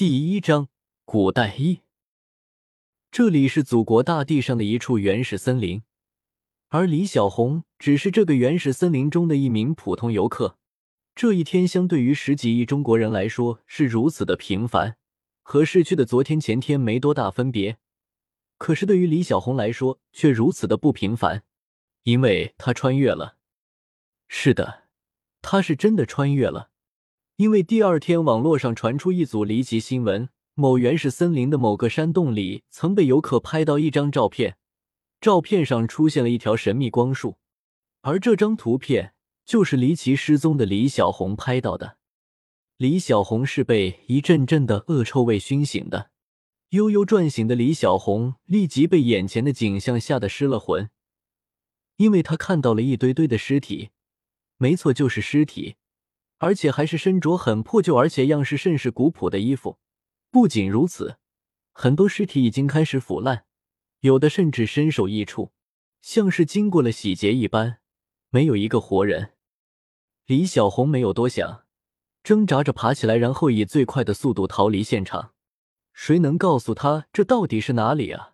[0.00, 0.68] 第一章
[1.04, 1.82] 古代一。
[3.10, 5.82] 这里是祖国大地上的一处原始森林，
[6.70, 10.56] 而李小红只是这个原始森林中的一名普通游客。
[11.14, 14.96] 这一天，相对于十几亿中国人来说是如此的平凡，
[15.42, 17.76] 和逝去的昨天、前天没多大分别。
[18.56, 21.44] 可是对于李小红来说，却如此的不平凡，
[22.04, 23.36] 因为她穿越了。
[24.28, 24.84] 是的，
[25.42, 26.69] 她是真的穿越了。
[27.40, 34.58] 因为第二天，网络上传出一组离奇新闻：某原始森林的某个山洞里，曾被游客拍到一张照片，
[35.22, 37.38] 照片上出现了一条神秘光束，
[38.02, 39.14] 而这张图片
[39.46, 41.96] 就是离奇失踪的李小红拍到的。
[42.76, 46.10] 李小红是被一阵阵的恶臭味熏醒的，
[46.72, 50.90] 悠悠转醒的李小红立即被眼前的景象吓得失了魂，
[51.96, 53.88] 因为他看到了一堆堆的尸体，
[54.58, 55.76] 没错，就是尸体。
[56.40, 59.78] 而且还是身着很破旧，而且样式甚是古朴的衣服。
[60.30, 61.18] 不仅如此，
[61.72, 63.44] 很多尸体已经开始腐烂，
[64.00, 65.52] 有的甚至身首异处，
[66.00, 67.80] 像是经过了洗劫一般，
[68.30, 69.34] 没有一个活人。
[70.24, 71.66] 李小红没有多想，
[72.22, 75.34] 挣扎着爬起来，然后以最快的速度逃离现场。
[75.92, 78.32] 谁能告诉他这到底是哪里啊？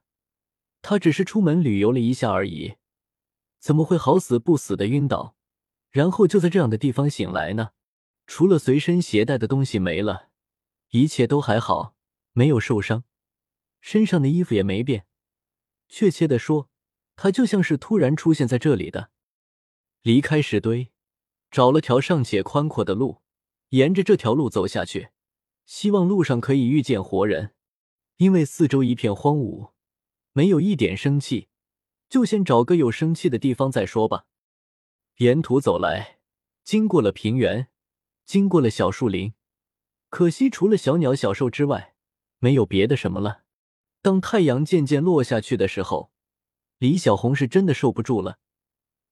[0.80, 2.76] 他只是出门旅游了一下而已，
[3.58, 5.34] 怎么会好死不死的晕倒，
[5.90, 7.70] 然后就在这样的地方醒来呢？
[8.26, 10.30] 除了随身携带的东西没了，
[10.90, 11.94] 一切都还好，
[12.32, 13.04] 没有受伤，
[13.80, 15.06] 身上的衣服也没变。
[15.88, 16.68] 确切的说，
[17.14, 19.10] 他就像是突然出现在这里的。
[20.02, 20.90] 离开石堆，
[21.50, 23.22] 找了条尚且宽阔的路，
[23.70, 25.10] 沿着这条路走下去，
[25.64, 27.54] 希望路上可以遇见活人。
[28.16, 29.72] 因为四周一片荒芜，
[30.32, 31.48] 没有一点生气，
[32.08, 34.26] 就先找个有生气的地方再说吧。
[35.18, 36.18] 沿途走来，
[36.64, 37.68] 经过了平原。
[38.26, 39.34] 经过了小树林，
[40.10, 41.94] 可惜除了小鸟、小兽之外，
[42.40, 43.44] 没有别的什么了。
[44.02, 46.10] 当太阳渐渐落下去的时候，
[46.78, 48.38] 李小红是真的受不住了。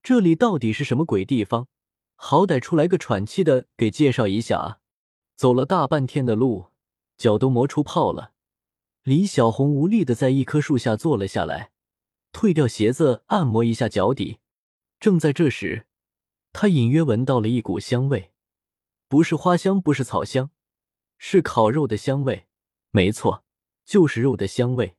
[0.03, 1.69] 这里到底是什么鬼地方？
[2.17, 4.79] 好歹出来个喘气的，给介绍一下啊！
[5.37, 6.67] 走了大半天的路，
[7.17, 8.33] 脚都磨出泡了。
[9.05, 11.71] 李小红无力的在一棵树下坐了下来，
[12.33, 14.39] 退掉鞋子，按摩一下脚底。
[14.99, 15.87] 正在这时，
[16.53, 18.33] 他隐约闻到了一股香味。
[19.15, 20.51] 不是花香，不是草香，
[21.19, 22.47] 是烤肉的香味。
[22.91, 23.45] 没错，
[23.85, 24.97] 就是肉的香味。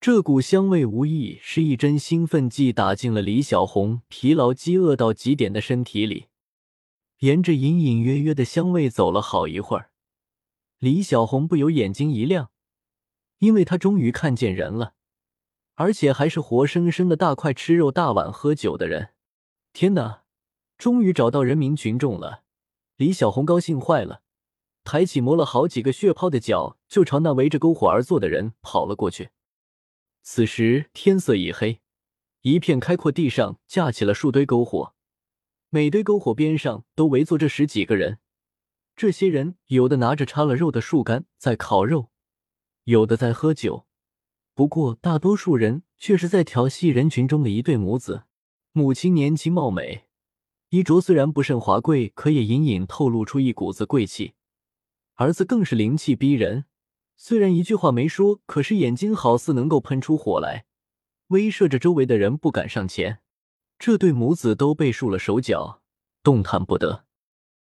[0.00, 6.26] 这股香味无疑是一针兴奋剂，打进了李小红疲劳、饥饿到极点的身体里。
[7.18, 9.90] 沿着隐隐约约的香味走了好一会儿，
[10.78, 12.52] 李小红不由眼睛一亮，
[13.38, 14.94] 因为他终于看见人了，
[15.74, 19.14] 而且还是活生生的大块吃肉、大碗喝酒的人。
[19.72, 20.22] 天哪，
[20.76, 22.44] 终于找到人民群众了！
[22.98, 24.22] 李小红高兴坏了，
[24.82, 29.30] 抬起磨了好几个血泡的脚，就朝那围着篝火而坐的人跑了过去。
[30.22, 31.80] 此时天色已黑，
[32.42, 34.94] 一片开阔地上架起了数堆篝火，
[35.70, 38.18] 每堆篝火边上都围坐着十几个人。
[38.96, 42.10] 这些人有的拿着插了肉的树干在烤肉，
[42.82, 43.86] 有的在喝酒，
[44.54, 48.24] 不过大多数人却是在调戏人群中的一对母子。
[48.72, 50.07] 母亲年轻貌美。
[50.70, 54.34] 衣着虽然不甚华贵，可也隐隐透露出一股子贵气。
[55.14, 56.66] 儿子更是灵气逼人，
[57.16, 60.66] 虽然一句话没说，可是眼睛好似能够喷出火来，
[61.28, 63.20] 威慑着周围的人不敢上前。
[63.78, 65.80] 这对母子都被束了手脚，
[66.22, 67.06] 动弹不得。